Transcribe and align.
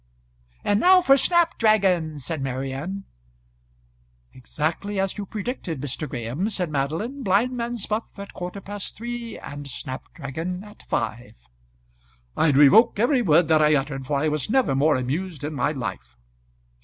"And 0.63 0.79
now 0.79 1.03
for 1.03 1.15
snap 1.15 1.59
dragon," 1.59 2.17
said 2.17 2.41
Marian. 2.41 3.03
"Exactly 4.33 4.99
as 4.99 5.15
you 5.15 5.27
predicted, 5.27 5.79
Mr. 5.79 6.09
Graham," 6.09 6.49
said 6.49 6.71
Madeline: 6.71 7.21
"blindman's 7.21 7.85
buff 7.85 8.17
at 8.17 8.29
a 8.31 8.33
quarter 8.33 8.61
past 8.61 8.97
three, 8.97 9.37
and 9.37 9.67
snap 9.69 10.11
dragon 10.15 10.63
at 10.63 10.81
five." 10.81 11.35
"I 12.35 12.49
revoke 12.49 12.97
every 12.97 13.21
word 13.21 13.47
that 13.49 13.61
I 13.61 13.75
uttered, 13.75 14.07
for 14.07 14.17
I 14.17 14.27
was 14.27 14.49
never 14.49 14.73
more 14.73 14.95
amused 14.95 15.43
in 15.43 15.53
my 15.53 15.71
life." 15.71 16.15